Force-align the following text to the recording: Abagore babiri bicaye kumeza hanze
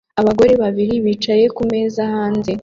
Abagore 0.21 0.53
babiri 0.63 0.95
bicaye 1.05 1.45
kumeza 1.57 2.01
hanze 2.13 2.51